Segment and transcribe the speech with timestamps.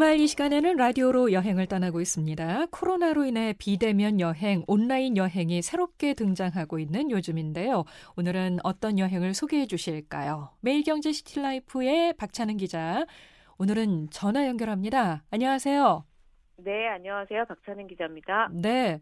[0.00, 2.68] 주말 이 시간에는 라디오로 여행을 떠나고 있습니다.
[2.70, 7.84] 코로나로 인해 비대면 여행, 온라인 여행이 새롭게 등장하고 있는 요즘인데요.
[8.16, 10.52] 오늘은 어떤 여행을 소개해 주실까요?
[10.62, 13.04] 매일경제 시티라이프의 박찬은 기자.
[13.58, 15.22] 오늘은 전화 연결합니다.
[15.30, 16.06] 안녕하세요.
[16.56, 17.44] 네, 안녕하세요.
[17.44, 18.48] 박찬은 기자입니다.
[18.54, 19.00] 네.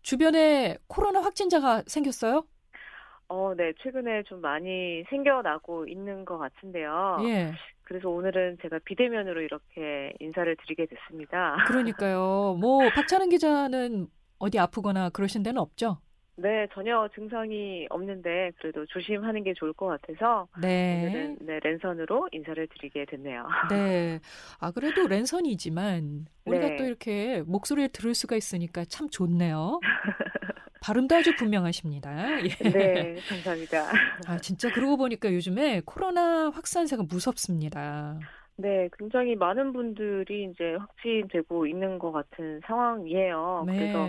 [0.00, 2.46] 주변에 코로나 확진자가 생겼어요?
[3.28, 3.74] 어, 네.
[3.82, 7.18] 최근에 좀 많이 생겨나고 있는 것 같은데요.
[7.24, 7.52] 예.
[7.88, 11.56] 그래서 오늘은 제가 비대면으로 이렇게 인사를 드리게 됐습니다.
[11.66, 12.58] 그러니까요.
[12.60, 15.98] 뭐 박찬은 기자는 어디 아프거나 그러신 데는 없죠?
[16.36, 21.06] 네, 전혀 증상이 없는데 그래도 조심하는 게 좋을 것 같아서 네.
[21.06, 23.44] 오늘은 네, 랜선으로 인사를 드리게 됐네요.
[23.70, 24.20] 네.
[24.60, 26.76] 아, 그래도 랜선이지만 우리가 네.
[26.76, 29.80] 또 이렇게 목소리를 들을 수가 있으니까 참 좋네요.
[30.80, 32.40] 발음도 아주 분명하십니다.
[32.44, 32.70] 예.
[32.70, 33.90] 네, 감사합니다.
[34.26, 38.18] 아, 진짜 그러고 보니까 요즘에 코로나 확산세가 무섭습니다.
[38.60, 43.62] 네, 굉장히 많은 분들이 이제 확진되고 있는 것 같은 상황이에요.
[43.68, 43.78] 네.
[43.78, 44.08] 그래서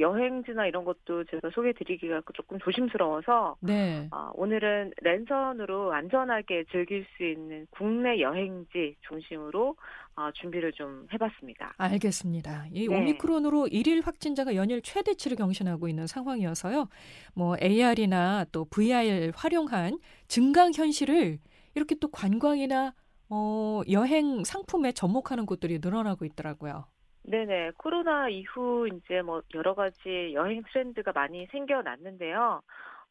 [0.00, 4.08] 여행지나 이런 것도 제가 소개드리기가 조금 조심스러워서 네.
[4.10, 9.76] 아, 오늘은 랜선으로 안전하게 즐길 수 있는 국내 여행지 중심으로
[10.16, 11.74] 아, 준비를 좀 해봤습니다.
[11.76, 12.66] 알겠습니다.
[12.72, 12.96] 이 네.
[12.96, 16.88] 오미크론으로 일일 확진자가 연일 최대치를 경신하고 있는 상황이어서요.
[17.34, 19.98] 뭐 AR이나 또 VR 활용한
[20.28, 21.38] 증강 현실을
[21.74, 22.94] 이렇게 또 관광이나
[23.28, 26.84] 어, 여행 상품에 접목하는 곳들이 늘어나고 있더라고요.
[27.24, 27.72] 네네.
[27.78, 32.60] 코로나 이후 이제 뭐 여러 가지 여행 트렌드가 많이 생겨났는데요.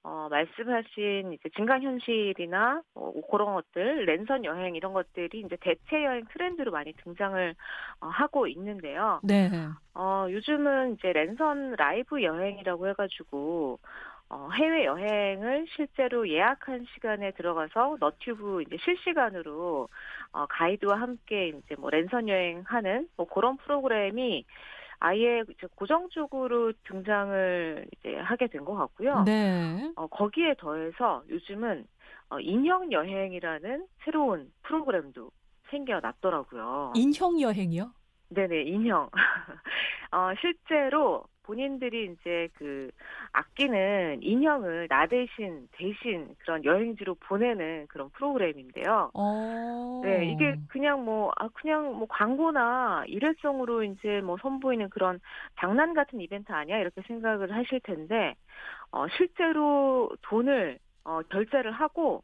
[0.06, 6.72] 어, 말씀하신 이제 증강현실이나 뭐 그런 것들, 랜선 여행 이런 것들이 이제 대체 여행 트렌드로
[6.72, 7.56] 많이 등장을
[8.02, 9.22] 어, 하고 있는데요.
[9.24, 9.50] 네.
[9.96, 13.80] 어, 요즘은 이제 랜선 라이브 여행이라고 해가지고,
[14.30, 19.88] 어, 해외 여행을 실제로 예약한 시간에 들어가서 너튜브 이제 실시간으로,
[20.34, 24.46] 어, 가이드와 함께 이제 뭐 랜선 여행하는 뭐 그런 프로그램이
[25.06, 25.44] 아예
[25.76, 29.24] 고정적으로 등장을 이제 하게 된 것 같고요.
[29.26, 29.92] 네.
[29.96, 31.86] 어, 거기에 더해서 요즘은
[32.30, 35.30] 어, 인형 여행이라는 새로운 프로그램도
[35.70, 36.94] 생겨났더라고요.
[36.96, 37.92] 인형 여행이요?
[38.30, 39.10] 네네, 인형.
[40.12, 42.90] 어, 실제로 본인들이 이제 그
[43.32, 49.12] 아끼는 인형을 나 대신 대신 그런 여행지로 보내는 그런 프로그램인데요.
[49.14, 50.02] 어.
[50.04, 55.20] 네, 이게 그냥 뭐, 아, 그냥 뭐 광고나 일회성으로 이제 뭐 선보이는 그런
[55.60, 56.78] 장난 같은 이벤트 아니야?
[56.78, 58.36] 이렇게 생각을 하실 텐데,
[58.92, 62.24] 어, 실제로 돈을, 어, 결제를 하고,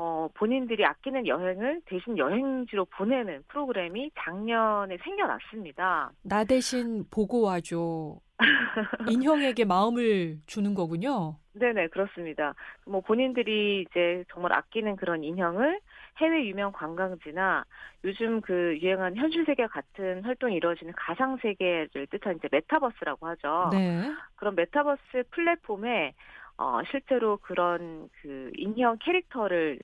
[0.00, 6.12] 어, 본인들이 아끼는 인형을 대신 여행지로 보내는 프로그램이 작년에 생겨났습니다.
[6.22, 8.20] 나 대신 보고 와줘.
[9.10, 11.34] 인형에게 마음을 주는 거군요.
[11.54, 12.54] 네네, 그렇습니다.
[12.86, 15.80] 뭐 본인들이 이제 정말 아끼는 그런 인형을
[16.18, 17.64] 해외 유명 관광지나
[18.04, 23.70] 요즘 그 유행한 현실 세계 같은 활동이 이루어지는 가상 세계를 뜻한 이제 메타버스라고 하죠.
[23.72, 24.12] 네.
[24.36, 26.14] 그런 메타버스 플랫폼에
[26.56, 29.78] 어 실제로 그런 그 인형 캐릭터를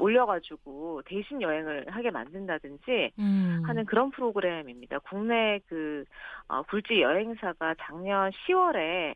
[0.00, 3.62] 올려가지고 대신 여행을 하게 만든다든지 음.
[3.66, 4.98] 하는 그런 프로그램입니다.
[5.00, 6.04] 국내 그
[6.48, 9.14] 어, 굴지 여행사가 작년 10월에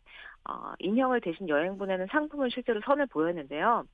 [0.49, 3.85] 어, 인형을 대신 여행 보내는 상품을 실제로 선을 보였는데요.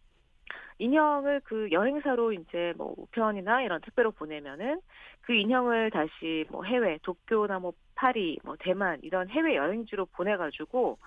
[0.79, 4.81] 인형을 그 여행사로 이제 뭐 우편이나 이런 택배로 보내면은
[5.21, 10.99] 그 인형을 다시 뭐 해외 도쿄나 뭐 파리 뭐 대만 이런 해외 여행지로 보내가지고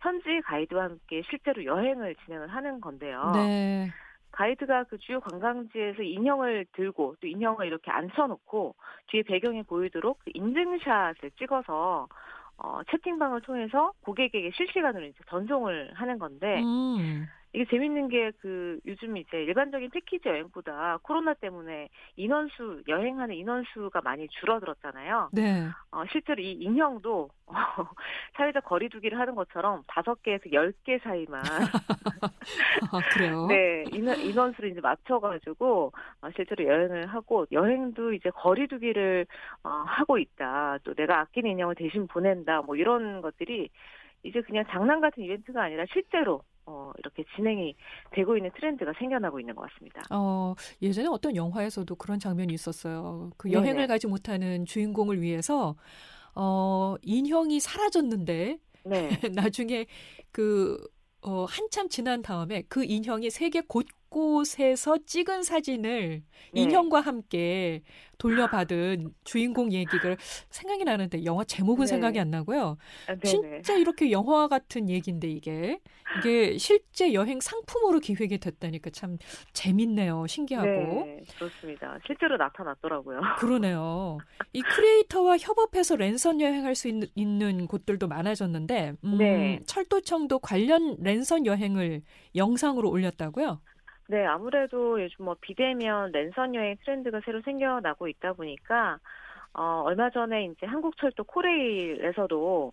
[0.00, 3.30] 현지 가이드와 함께 실제로 여행을 진행을 하는 건데요.
[3.34, 3.90] 네.
[4.32, 8.74] 가이드가 그 주요 관광지에서 인형을 들고 또 인형을 이렇게 앉혀놓고
[9.08, 12.08] 뒤에 배경이 보이도록 그 인증샷을 찍어서
[12.58, 17.26] 어, 채팅방을 통해서 고객에게 실시간으로 이제 전송을 하는 건데 음.
[17.52, 24.28] 이게 재밌는 게 그 요즘 이제 일반적인 패키지 여행보다 코로나 때문에 인원수 여행하는 인원수가 많이
[24.28, 25.30] 줄어들었잖아요.
[25.32, 25.66] 네.
[25.90, 27.52] 어, 실제로 이 인형도 어,
[28.36, 31.42] 사회적 거리두기를 하는 것처럼 다섯 개에서 열 개 사이만
[32.92, 33.46] 아, 그래요?
[33.48, 35.92] 네, 인원, 인원수를 이제 맞춰가지고,
[36.22, 39.26] 어, 실제로 여행을 하고, 여행도 이제 거리두기를,
[39.64, 40.78] 어, 하고 있다.
[40.84, 42.62] 또 내가 아끼는 인형을 대신 보낸다.
[42.62, 43.68] 뭐 이런 것들이
[44.22, 47.74] 이제 그냥 장난 같은 이벤트가 아니라 실제로, 어, 이렇게 진행이
[48.12, 50.02] 되고 있는 트렌드가 생겨나고 있는 것 같습니다.
[50.10, 53.30] 어, 예전에 어떤 영화에서도 그런 장면이 있었어요.
[53.36, 53.58] 그 네네.
[53.58, 55.74] 여행을 가지 못하는 주인공을 위해서,
[56.36, 59.08] 어, 인형이 사라졌는데, 네.
[59.34, 59.86] 나중에
[60.30, 60.78] 그,
[61.22, 66.22] 어, 한참 지난 다음에 그 인형이 세계 곳, 곳에서 찍은 사진을
[66.52, 66.60] 네.
[66.60, 67.82] 인형과 함께
[68.18, 70.16] 돌려받은 주인공 얘기가
[70.50, 71.86] 생각이 나는데 영화 제목은 네.
[71.86, 72.76] 생각이 안 나고요.
[73.06, 75.78] 아, 진짜 이렇게 영화 같은 얘기인데 이게
[76.18, 79.16] 이게 실제 여행 상품으로 기획이 됐다니까 참
[79.52, 80.26] 재밌네요.
[80.26, 80.66] 신기하고.
[81.06, 81.98] 네, 그렇습니다.
[82.06, 83.20] 실제로 나타났더라고요.
[83.38, 84.18] 그러네요.
[84.52, 89.60] 이 크리에이터와 협업해서 랜선 여행할 수 있는, 있는 곳들도 많아졌는데 음, 네.
[89.66, 92.02] 철도청도 관련 랜선 여행을
[92.34, 93.60] 영상으로 올렸다고요?
[94.10, 98.98] 네, 아무래도 요즘 뭐 비대면 랜선 여행 트렌드가 새로 생겨나고 있다 보니까
[99.54, 102.72] 어, 얼마 전에 이제 한국철도 코레일에서도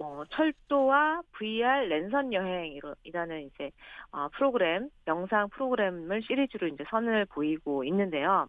[0.00, 3.70] 어, 철도와 VR 랜선 여행이라는 이제
[4.12, 8.48] 어, 프로그램, 영상 프로그램을 시리즈로 이제 선을 보이고 있는데요.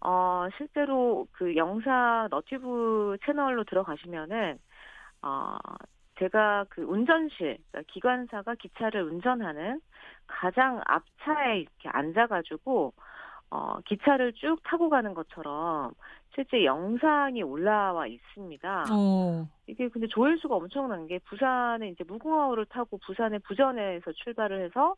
[0.00, 4.58] 어, 실제로 그 영상 너튜브 채널로 들어가시면은
[5.20, 5.58] 어,
[6.20, 9.80] 제가 그 운전실, 그러니까 기관사가 기차를 운전하는
[10.26, 12.92] 가장 앞차에 이렇게 앉아가지고
[13.50, 15.92] 어, 기차를 쭉 타고 가는 것처럼
[16.34, 18.84] 실제 영상이 올라와 있습니다.
[18.92, 19.48] 어.
[19.66, 24.94] 이게 근데 조회수가 엄청난 게 부산에 이제 무궁화호를 타고 부산의 부전에서 출발을 해서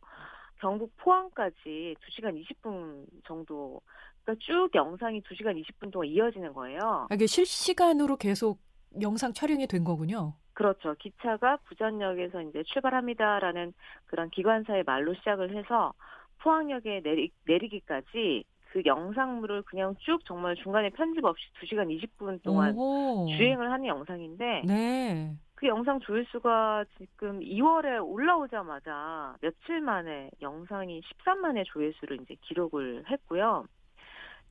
[0.59, 3.81] 경북 포항까지 2시간 20분 정도
[4.23, 7.07] 그러니까 쭉 영상이 2시간 20분 동안 이어지는 거예요.
[7.09, 8.59] 아, 이게 실시간으로 계속
[9.01, 10.35] 영상 촬영이 된 거군요.
[10.53, 10.95] 그렇죠.
[10.99, 13.73] 기차가 부전역에서 이제 출발합니다라는
[14.05, 15.93] 그런 기관사의 말로 시작을 해서
[16.39, 23.27] 포항역에 내리, 내리기까지 그 영상물을 그냥 쭉 정말 중간에 편집 없이 2시간 20분 동안 오.
[23.37, 25.35] 주행을 하는 영상인데 네.
[25.55, 33.65] 그 영상 조회수가 지금 2월에 올라오자마자 며칠 만에 영상이 13만의 조회수를 이제 기록을 했고요.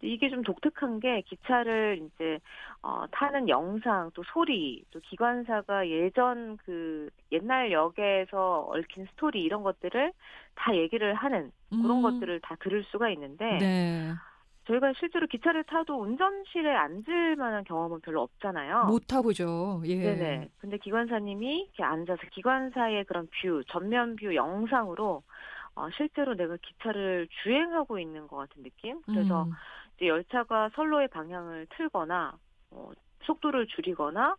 [0.02, 2.38] 이게 좀 독특한 게 기차를 이제
[2.82, 10.12] 어, 타는 영상 또 소리 또 기관사가 예전 그 옛날 역에서 얽힌 스토리 이런 것들을
[10.56, 12.02] 다 얘기를 하는 그런 음.
[12.02, 14.12] 것들을 다 들을 수가 있는데 네.
[14.66, 18.84] 저희가 실제로 기차를 타도 운전실에 앉을 만한 경험은 별로 없잖아요.
[18.84, 19.82] 못 타보죠.
[19.86, 19.96] 예.
[19.96, 20.48] 네네.
[20.58, 25.22] 근데 기관사님이 이렇게 앉아서 기관사의 그런 view, 전면 view 영상으로
[25.74, 29.00] 어, 실제로 내가 기차를 주행하고 있는 것 같은 느낌?
[29.06, 29.52] 그래서 음.
[30.02, 32.36] 이제 열차가 선로의 방향을 틀거나
[32.72, 32.90] 어,
[33.22, 34.34] 속도를 줄이거나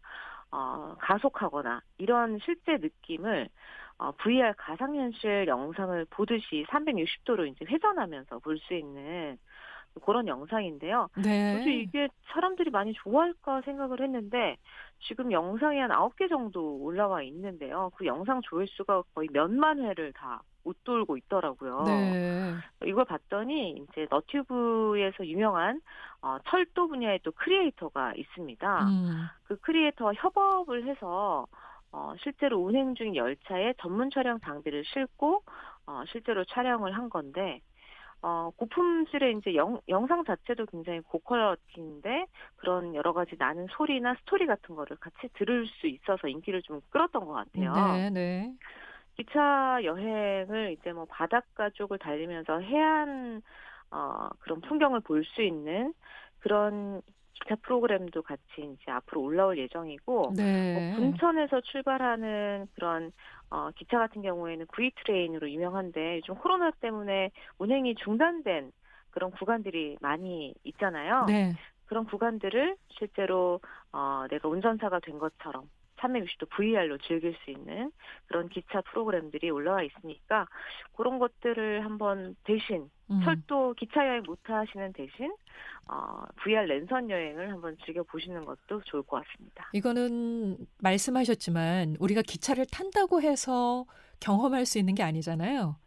[0.52, 3.48] 어, 가속하거나 이런 실제 느낌을
[3.98, 9.38] 어, VR 가상현실 영상을 보듯이 360도로 이제 회전하면서 볼 수 있는
[10.06, 11.08] 그런 영상인데요.
[11.24, 11.54] 네.
[11.54, 14.58] 그래서 이게 사람들이 많이 좋아할까 생각을 했는데
[15.08, 17.92] 지금 영상이 한 9개 정도 올라와 있는데요.
[17.96, 21.84] 그 영상 조회수가 거의 몇만 회를 다 웃돌고 있더라고요.
[21.86, 22.56] 네.
[22.86, 25.82] 이걸 봤더니 이제 너튜브에서 유명한
[26.22, 28.90] 어, 철도 분야의 또 크리에이터가 있습니다.
[28.90, 29.30] 음.
[29.46, 31.48] 그 크리에이터와 협업을 해서
[31.92, 35.44] 어, 실제로 운행 중인 열차에 전문 촬영 장비를 싣고
[35.86, 37.62] 어, 실제로 촬영을 한 건데
[38.24, 42.26] 어, 고품질의 이제 영, 영상 자체도 굉장히 고퀄리티인데
[42.56, 47.26] 그런 여러 가지 나는 소리나 스토리 같은 거를 같이 들을 수 있어서 인기를 좀 끌었던
[47.26, 47.74] 것 같아요.
[47.74, 48.54] 네, 네.
[49.16, 53.42] 기차 여행을 이제 뭐 바닷가 쪽을 달리면서 해안
[53.92, 55.94] 어 그런 풍경을 볼 수 있는
[56.40, 57.02] 그런
[57.34, 60.74] 기차 프로그램도 같이 이제 앞으로 올라올 예정이고 네.
[60.74, 63.12] 뭐 분천에서 출발하는 그런
[63.50, 68.72] 어 기차 같은 경우에는 구이 트레인으로 유명한데 요즘 코로나 때문에 운행이 중단된
[69.12, 71.26] 그런 구간들이 많이 있잖아요.
[71.26, 71.54] 네.
[71.86, 73.60] 그런 구간들을 실제로
[73.92, 75.70] 어 내가 운전사가 된 것처럼
[76.04, 77.92] 360도 VR로 즐길 수 있는
[78.28, 80.48] 그런 기차 프로그램들이 올라와 있으니까
[80.96, 83.22] 그런 것들을 한번 대신 음.
[83.24, 85.34] 철도 기차 여행 못 하시는 대신
[85.88, 89.70] 어, VR 랜선 여행을 한번 즐겨 보시는 것도 좋을 것 같습니다.
[89.74, 93.86] 이거는 말씀하셨지만 우리가 기차를 탄다고 해서
[94.20, 95.78] 경험할 수 있는 게 아니잖아요.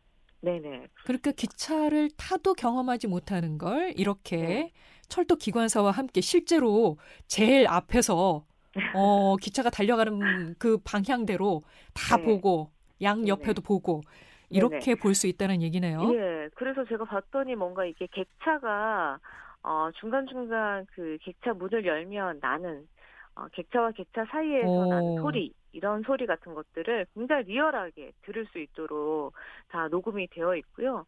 [0.41, 0.89] 네네.
[1.05, 4.73] 그러니까 기차를 타도 경험하지 못하는 걸 이렇게 네.
[5.09, 8.45] 철도 기관사와 함께 실제로 제일 앞에서
[8.93, 11.63] 어, 기차가 달려가는 그 방향대로
[11.95, 12.23] 다 네.
[12.23, 12.71] 보고
[13.03, 13.63] 양 옆에도 네네.
[13.63, 14.03] 보고
[14.51, 16.17] 이렇게 볼 수 있다는 얘기네요.
[16.17, 16.49] 예.
[16.55, 19.19] 그래서 제가 봤더니 뭔가 이게 객차가
[19.63, 22.87] 어, 중간중간 그 객차 문을 열면 나는
[23.35, 24.89] 어, 객차와 객차 사이에서 오.
[24.89, 29.35] 나는 소리 이런 소리 같은 것들을 굉장히 리얼하게 들을 수 있도록
[29.69, 31.07] 다 녹음이 되어 있고요.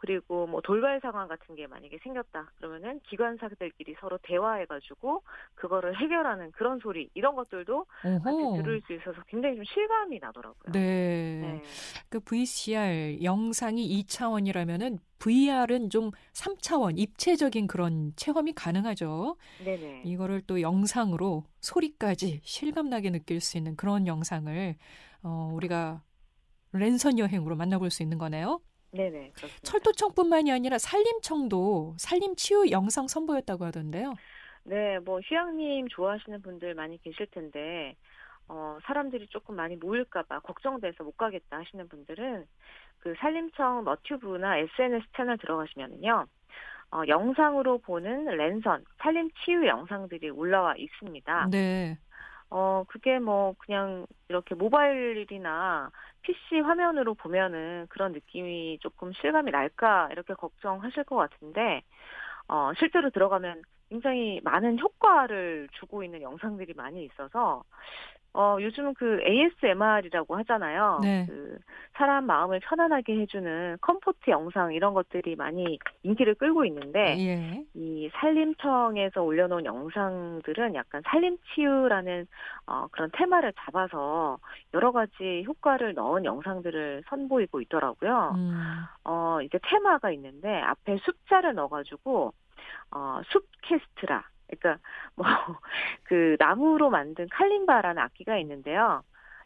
[0.00, 5.22] 그리고 뭐 돌발 상황 같은 게 만약에 생겼다 그러면은 기관사들끼리 서로 대화해가지고
[5.54, 7.86] 그거를 해결하는 그런 소리 이런 것들도.
[8.22, 10.72] 같이 들을 수 있어서 굉장히 좀 실감이 나더라고요.
[10.72, 11.40] 네.
[11.40, 11.62] 네.
[12.08, 19.36] 그 VCR 영상이 2차원이라면은 VR은 좀 3차원 입체적인 그런 체험이 가능하죠.
[19.62, 20.02] 네네.
[20.04, 24.76] 이거를 또 영상으로 소리까지 실감나게 느낄 수 있는 그런 영상을
[25.22, 26.02] 어, 우리가
[26.72, 28.60] 랜선 여행으로 만나볼 수 있는 거네요.
[28.92, 29.60] 네네, 그렇습니다.
[29.62, 34.14] 철도청뿐만이 아니라 산림청도 산림 치유 영상 선보였다고 하던데요.
[34.64, 37.96] 네, 뭐 휴양림 좋아하시는 분들 많이 계실 텐데
[38.48, 42.46] 어, 사람들이 조금 많이 모일까봐 걱정돼서 못 가겠다 하시는 분들은
[42.98, 46.26] 그 산림청 너튜브나 SNS 채널 들어가시면은요.
[46.92, 51.48] 어, 영상으로 보는 랜선, 산림 치유 영상들이 올라와 있습니다.
[51.50, 51.96] 네.
[52.50, 55.90] 어, 그게 뭐 그냥 이렇게 모바일이나
[56.22, 61.82] PC 화면으로 보면은 그런 느낌이 조금 실감이 날까 이렇게 걱정하실 것 같은데,
[62.48, 67.64] 어, 실제로 들어가면 굉장히 많은 효과를 주고 있는 영상들이 많이 있어서
[68.32, 71.00] 어, 요즘은 그 ASMR이라고 하잖아요.
[71.02, 71.26] 네.
[71.28, 71.58] 그
[71.94, 77.64] 사람 마음을 편안하게 해주는 comfort 영상 이런 것들이 많이 인기를 끌고 있는데 예.
[77.74, 82.28] 이 산림청에서 올려놓은 영상들은 약간 산림치유라는
[82.68, 84.38] 어, 그런 테마를 잡아서
[84.74, 88.34] 여러 가지 효과를 넣은 영상들을 선보이고 있더라고요.
[88.36, 88.84] 음.
[89.02, 92.32] 어, 이제 테마가 있는데 앞에 숫자를 넣어가지고
[92.90, 94.24] 어, 숲캐스트라.
[94.48, 94.82] 그러니까
[95.14, 95.24] 뭐
[96.04, 99.02] 그 나무로 만든 칼림바라는 악기가 있는데요.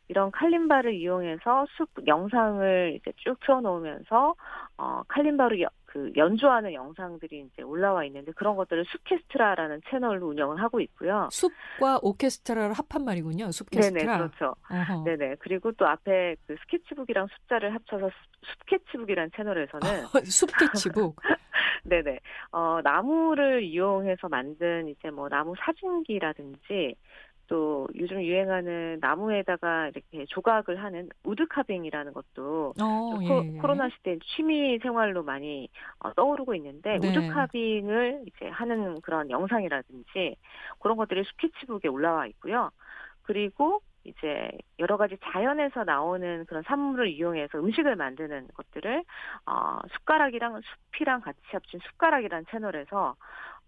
[0.09, 4.35] 이런 칼림바를 이용해서 숲 영상을 이제 쭉 틀어놓으면서
[4.77, 10.81] 어 칼림바로 여, 그 연주하는 영상들이 이제 올라와 있는데 그런 것들을 숲캐스트라라는 채널로 운영을 하고
[10.81, 11.29] 있고요.
[11.31, 13.51] 숲과 오케스트라를 합한 말이군요.
[13.51, 14.03] 숲캐스트라.
[14.03, 14.55] 네네 그렇죠.
[14.71, 15.05] 어허.
[15.05, 18.11] 네네 그리고 또 앞에 그 스케치북이랑 숫자를 합쳐서
[18.59, 19.81] 숲캐치북이라는 채널에서는
[20.25, 21.17] 숲캐치북.
[21.85, 22.19] 네네.
[22.53, 26.97] 어, 나무를 이용해서 만든 이제 뭐 나무 사진기라든지
[27.47, 33.59] 또 요즘 유행하는 나무에다가 이렇게 조각을 하는 우드카빙이라는 것도 어, 좀 예, 코, 예.
[33.59, 37.09] 코 로나 시대 취미 생활로 많이 어, 떠오르고 있는데 네.
[37.09, 40.37] 우드카빙을 이제 하는 그런 영상이라든지
[40.81, 42.71] 그런 것들이 스케치북에 올라와 있고요.
[43.23, 49.03] 그리고 이제 여러 가지 자연에서 나오는 그런 산물을 이용해서 음식을 만드는 것들을
[49.47, 50.61] 어, 숟가락이랑
[50.93, 53.17] 숲이랑 같이 합친 숟가락이라는 채널에서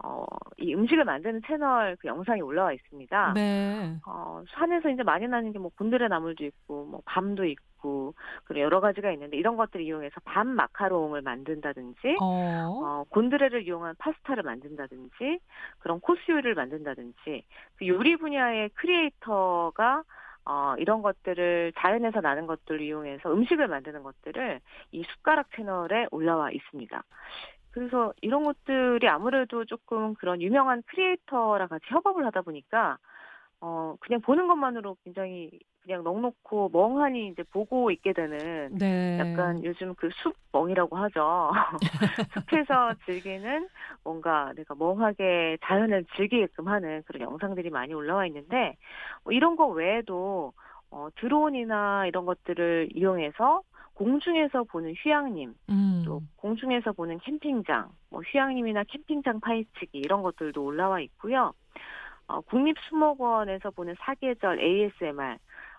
[0.05, 0.27] 어,
[0.59, 3.33] 이 음식을 만드는 채널 그 영상이 올라와 있습니다.
[3.35, 3.97] 네.
[4.07, 8.13] 어, 산에서 이제 많이 나는 게 뭐 곤드레 나물도 있고, 뭐 밤도 있고,
[8.45, 12.81] 그리고 여러 가지가 있는데 이런 것들을 이용해서 밤 마카롱을 만든다든지, 어.
[12.85, 15.39] 어, 곤드레를 이용한 파스타를 만든다든지,
[15.79, 17.45] 그런 코스 요리를 만든다든지,
[17.77, 20.03] 그 요리 분야의 크리에이터가
[20.47, 24.61] 어, 이런 것들을 자연에서 나는 것들을 이용해서 음식을 만드는 것들을
[24.93, 27.03] 이 숟가락 채널에 올라와 있습니다.
[27.73, 32.97] 그래서 이런 것들이 아무래도 조금 그런 유명한 크리에이터랑 같이 협업을 하다 보니까
[33.61, 35.51] 어 그냥 보는 것만으로 굉장히
[35.87, 39.19] 그냥 넉넉고 멍하니 이제 보고 있게 되는 네.
[39.21, 41.53] 약간 요즘 그 숲멍이라고 하죠.
[42.51, 43.69] 숲에서 즐기는
[44.03, 48.77] 뭔가 내가 멍하게 자연을 즐기게끔 하는 그런 영상들이 많이 올라와 있는데
[49.23, 50.53] 뭐 이런 거 외에도
[50.91, 53.63] 어 드론이나 이런 것들을 이용해서
[53.95, 56.03] 공중에서 보는 휴양림 음.
[56.05, 61.53] 또 공중에서 보는 캠핑장, 뭐 휴양림이나 캠핑장 파헤치기 이런 것들도 올라와 있고요.
[62.29, 65.39] 어, 국립수목원에서 보는 사계절 ASMR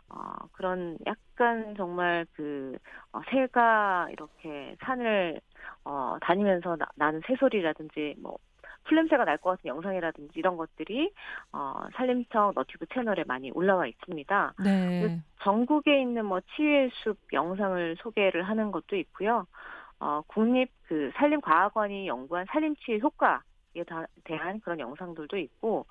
[0.09, 2.77] 어, 그런 약간 정말 그
[3.11, 5.41] 어, 새가 이렇게 산을
[5.83, 8.37] 어, 다니면서 나, 나는 새소리라든지 뭐
[8.85, 11.11] 풀냄새가 날 것 같은 영상이라든지 이런 것들이
[11.51, 14.53] 어, 산림청 너튜브 채널에 많이 올라와 있습니다.
[14.63, 15.19] 네.
[15.43, 19.45] 전국에 있는 뭐 치유의 숲 영상을 소개를 하는 것도 있고요.
[19.99, 23.41] 어, 국립 그 산림과학원이 연구한 산림치유 효과
[23.77, 25.85] 에 다- 대한 그런 영상들도 있고,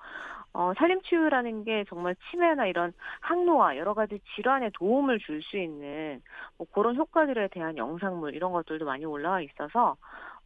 [0.53, 6.21] 어, 산림치유라는 게 정말 치매나 이런 항노화 여러 가지 질환에 도움을 줄 수 있는
[6.57, 9.97] 뭐 그런 효과들에 대한 영상물 이런 것들도 많이 올라와 있어서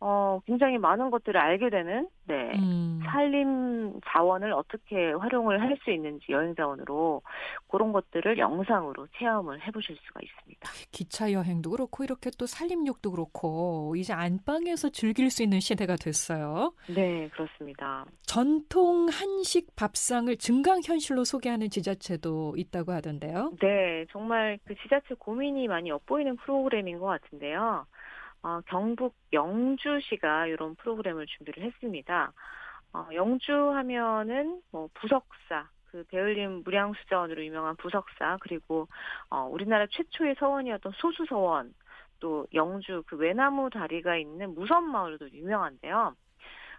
[0.01, 2.51] 어, 굉장히 많은 것들을 알게 되는 네.
[2.55, 3.01] 음.
[3.05, 7.21] 산림 자원을 어떻게 활용을 할 수 있는지 여행 자원으로
[7.69, 10.69] 그런 것들을 영상으로 체험을 해보실 수가 있습니다.
[10.91, 16.73] 기차 여행도 그렇고 이렇게 또 산림욕도 그렇고 이제 안방에서 즐길 수 있는 시대가 됐어요.
[16.93, 18.05] 네, 그렇습니다.
[18.23, 23.53] 전통 한식 밥상을 증강 현실로 소개하는 지자체도 있다고 하던데요.
[23.61, 27.85] 네, 정말 그 지자체 고민이 많이 엿보이는 프로그램인 것 같은데요.
[28.43, 32.33] 어, 경북 영주시가 이런 프로그램을 준비를 했습니다.
[32.93, 38.87] 어, 영주 하면은 뭐 부석사, 그 배울림 무량수자원으로 유명한 부석사, 그리고
[39.29, 41.73] 어, 우리나라 최초의 서원이었던 소수서원,
[42.19, 46.15] 또 영주 그 외나무 다리가 있는 무선마을도 유명한데요.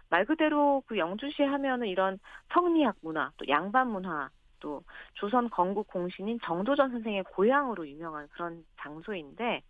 [0.09, 2.19] 말 그대로 그 영주시 하면은 이런
[2.53, 4.29] 성리학 문화, 또 양반 문화,
[4.59, 4.83] 또
[5.15, 9.61] 조선 건국 공신인 정도전 선생의 고향으로 유명한 그런 장소인데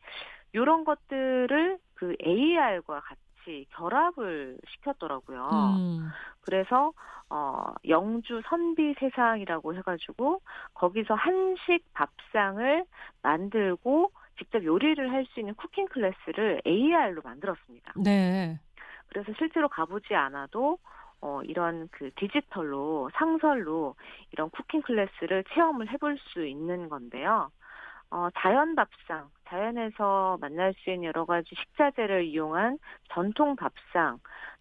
[0.54, 5.48] 이런 것들을 그 AR과 같이 결합을 시켰더라고요.
[5.78, 6.10] 음.
[6.42, 6.94] 그래서
[7.30, 10.42] 어 영주 선비 세상이라고 해가지고
[10.74, 12.86] 거기서 한식 밥상을
[13.24, 17.94] 만들고 직접 요리를 할 수 있는 쿠킹 클래스를 AR로 만들었습니다.
[18.04, 18.60] 네.
[19.08, 20.78] 그래서 실제로 가보지 않아도
[21.22, 23.96] 어, 이런 그 디지털로 상설로
[24.32, 27.50] 이런 cooking class를 체험을 해볼 수 있는 건데요.
[28.14, 32.78] 어, 자연 밥상, 자연에서 만날 수 있는 여러 가지 식자재를 이용한
[33.12, 34.20] 전통 밥상,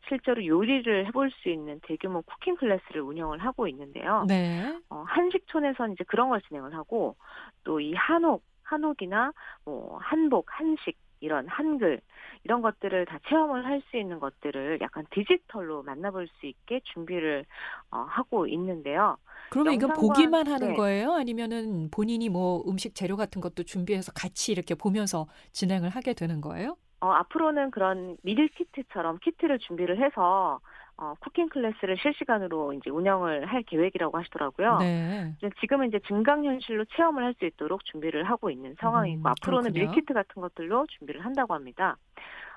[0.08, 4.24] 실제로 요리를 해볼 수 있는 대규모 cooking class를 운영을 하고 있는데요.
[4.26, 4.64] 네.
[4.88, 7.16] 어, 한식촌에서는 이제 그런 걸 진행을 하고
[7.64, 9.32] 또 이 한옥, 한옥이나
[9.66, 12.00] 뭐 한복, 한식 이런 한글
[12.44, 17.44] 이런 것들을 다 체험을 할 수 있는 것들을 약간 디지털로 만나볼 수 있게 준비를
[17.90, 19.16] 어, 하고 있는데요.
[19.48, 20.74] 그러면 이건 보기만 하는 네.
[20.74, 21.12] 거예요?
[21.12, 26.76] 아니면은 본인이 뭐 음식 재료 같은 것도 준비해서 같이 이렇게 보면서 진행을 하게 되는 거예요?
[27.00, 30.60] 어, 앞으로는 그런 밀 키트처럼 키트를 준비를 해서
[30.96, 34.78] 어, cooking class를 실시간으로 이제 운영을 할 계획이라고 하시더라고요.
[34.78, 35.34] 네.
[35.60, 39.72] 지금은 이제 증강현실로 체험을 할 수 있도록 준비를 하고 있는 상황이고 음, 앞으로는 그렇군요.
[39.72, 41.96] 밀키트 같은 것들로 준비를 한다고 합니다.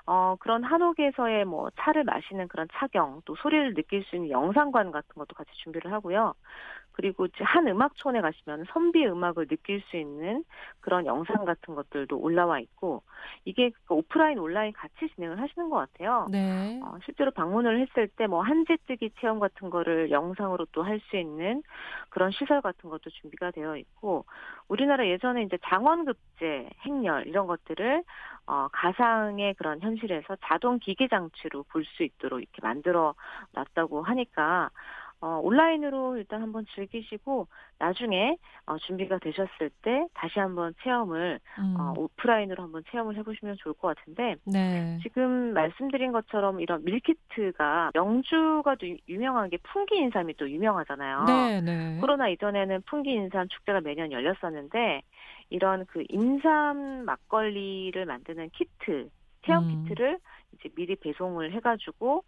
[0.06, 5.08] 어, 그런 한옥에서의 뭐 차를 마시는 그런 차경, 또 소리를 느낄 수 있는 영상관 같은
[5.14, 6.34] 것도 같이 준비를 하고요.
[6.96, 10.44] 그리고 한 음악촌에 가시면 선비 음악을 느낄 수 있는
[10.80, 13.02] 그런 영상 같은 것들도 올라와 있고
[13.44, 16.26] 이게 그 오프라인 온라인 같이 진행을 하시는 것 같아요.
[16.30, 16.80] 네.
[16.82, 21.62] 어, 실제로 방문을 했을 때 뭐 한지뜨기 체험 같은 거를 영상으로 또 할 수 있는
[22.08, 24.24] 그런 시설 같은 것도 준비가 되어 있고
[24.68, 28.02] 우리나라 예전에 이제 장원급제, 행렬 이런 것들을
[28.46, 33.14] 어, 가상의 그런 현실에서 자동 기계 장치로 볼 수 있도록 이렇게 만들어
[33.52, 34.70] 놨다고 하니까
[35.26, 37.48] 어, 온라인으로 일단 한번 즐기시고
[37.80, 41.76] 나중에 어, 준비가 되셨을 때 다시 한번 체험을 음.
[41.80, 44.98] 어, 오프라인으로 한번 체험을 해보시면 좋을 것 같은데 네.
[45.02, 51.24] 지금 말씀드린 것처럼 이런 밀키트가 명주가 또 유- 유명한 게 풍기 인삼이 또 유명하잖아요.
[51.24, 51.98] 네, 네.
[52.00, 55.02] 코로나 이전에는 풍기 인삼 축제가 매년 열렸었는데
[55.50, 59.08] 이런 그 인삼 막걸리를 만드는 키트,
[59.44, 59.82] 체험 음.
[59.88, 60.18] 키트를
[60.54, 62.22] 이제 미리 배송을 해가지고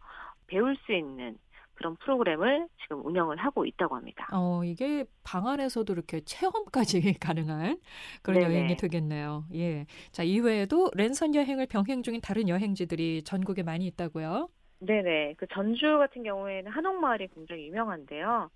[0.49, 1.39] 배울 수 있는
[1.79, 4.27] 그런 프로그램을 지금 운영을 하고 있다고 합니다.
[4.33, 7.79] 어, 이게 방 안에서도 이렇게 체험까지 가능한
[8.23, 8.53] 그런 네네.
[8.53, 9.45] 여행이 되겠네요.
[9.55, 9.87] 예.
[10.11, 14.49] 자, 이외에도 랜선 여행을 병행 중인 다른 여행지들이 전국에 많이 있다고요?
[14.81, 15.35] 네네.
[15.39, 18.51] 그 전주 같은 경우에는 한옥마을이 굉장히 유명한데요.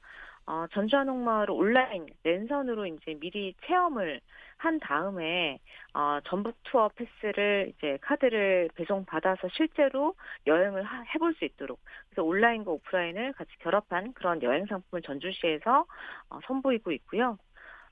[0.46, 4.20] 어, 전주 한옥마을을 온라인 랜선으로 이제 미리 체험을
[4.62, 5.58] 한 다음에
[5.94, 10.14] 어, 전북 투어 패스를 이제 카드를 배송 받아서 실제로
[10.46, 15.84] 여행을 하- 해볼 수 있도록 그래서 온라인과 오프라인을 같이 결합한 그런 여행 상품을 전주시에서
[16.30, 17.38] 어, 선보이고 있고요.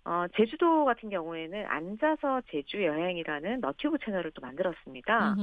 [0.05, 5.35] 어, 제주도 같은 경우에는 앉아서 제주 여행이라는 너튜브 채널을 또 만들었습니다.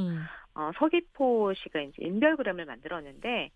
[0.56, 3.52] 어, 서귀포시가 이제 인별그램을 만들었는데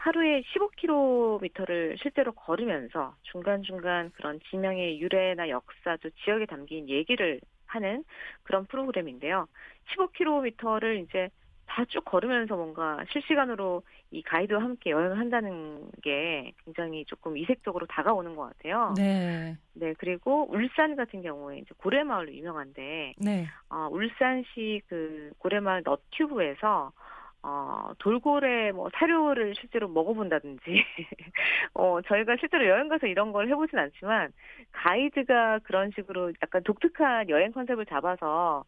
[0.00, 8.04] 하루에 15km를 실제로 걸으면서 중간중간 그런 지명의 유래나 역사 또 지역에 담긴 얘기를 하는
[8.42, 9.46] 그런 프로그램인데요.
[9.94, 11.28] 15km를 이제
[11.66, 18.34] 다 쭉 걸으면서 뭔가 실시간으로 이 가이드와 함께 여행을 한다는 게 굉장히 조금 이색적으로 다가오는
[18.36, 18.94] 것 같아요.
[18.96, 19.56] 네.
[19.74, 23.46] 네, 그리고 울산 같은 경우에 이제 고래마을로 유명한데 네.
[23.68, 26.92] 어, 울산시 그 고래마을 너튜브에서
[27.42, 30.60] 어, 돌고래 뭐 사료를 실제로 먹어본다든지,
[31.74, 34.32] 어, 저희가 실제로 여행 가서 이런 걸 해보진 않지만,
[34.72, 38.64] 가이드가 그런 식으로 약간 독특한 여행 컨셉을 잡아서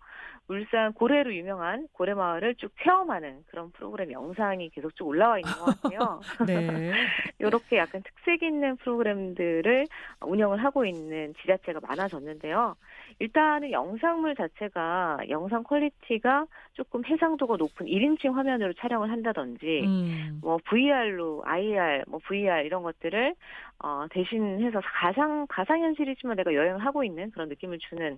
[0.49, 5.81] 울산 고래로 유명한 고래 마을을 쭉 체험하는 그런 프로그램 영상이 계속 쭉 올라와 있는 것
[5.81, 6.21] 같아요.
[6.47, 6.93] 네.
[7.39, 9.87] 이렇게 약간 특색 있는 프로그램들을
[10.21, 12.77] 운영을 하고 있는 지자체가 많아졌는데요.
[13.19, 20.41] 일단은 영상물 자체가 영상 quality가 조금 해상도가 높은 1인칭 화면 으로 촬영을 한다든지 음.
[20.43, 23.35] 뭐 VR로 IR, 뭐 VR 이런 것들을
[23.83, 28.17] 어 대신해서 가상 가상 현실이지만 내가 여행을 하고 있는 그런 느낌을 주는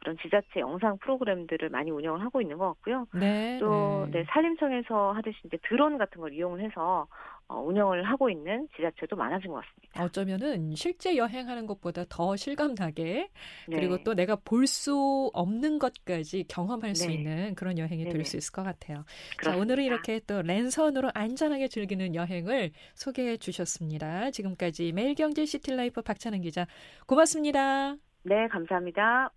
[0.00, 3.06] 그런 지자체 영상 프로그램들을 많이 운영을 하고 있는 것 같고요.
[3.14, 3.58] 네.
[3.60, 4.20] 또 네.
[4.20, 7.06] 네, 산림청에서 하듯이 이제 드론 같은 걸 이용을 해서
[7.48, 10.04] 어, 운영을 하고 있는 지자체도 많아진 것 같습니다.
[10.04, 13.30] 어쩌면은 실제 여행하는 것보다 더 실감나게
[13.70, 14.04] 그리고 네.
[14.04, 17.14] 또 내가 볼 수 없는 것까지 경험할 수 네.
[17.14, 18.24] 있는 그런 여행이 될 네네.
[18.24, 19.04] 수 있을 것 같아요.
[19.42, 19.62] 자, 그렇습니다.
[19.62, 24.30] 오늘은 이렇게 또 랜선으로 안전하게 즐기는 여행을 소개해 주셨습니다.
[24.32, 26.66] 지금까지 매일경제 시티라이프 박찬은 기자
[27.06, 27.96] 고맙습니다.
[28.24, 29.36] 네, 감사합니다.